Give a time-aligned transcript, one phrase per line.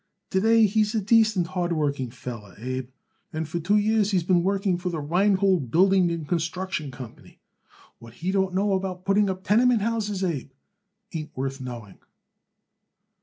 [0.31, 2.89] "To day he's a decent, hard working feller, Abe,
[3.31, 7.39] and for two years he's been working for the Rheingold Building and Construction Company.
[7.99, 10.49] What he don't know about putting up tenement houses, Abe,
[11.13, 11.99] ain't worth knowing."